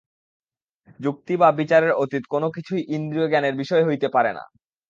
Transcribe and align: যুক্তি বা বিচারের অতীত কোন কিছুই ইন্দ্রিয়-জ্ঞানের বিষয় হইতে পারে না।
যুক্তি 0.99 1.33
বা 1.37 1.49
বিচারের 1.59 1.93
অতীত 1.95 2.23
কোন 2.27 2.43
কিছুই 2.55 2.81
ইন্দ্রিয়-জ্ঞানের 2.95 3.55
বিষয় 3.55 3.83
হইতে 3.85 4.07
পারে 4.09 4.31
না। 4.33 4.43